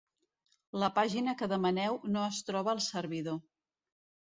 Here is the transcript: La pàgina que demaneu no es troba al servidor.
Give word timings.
La 0.83 0.89
pàgina 0.95 1.35
que 1.41 1.51
demaneu 1.51 2.01
no 2.17 2.25
es 2.31 2.41
troba 2.51 2.75
al 2.77 2.85
servidor. 2.89 3.41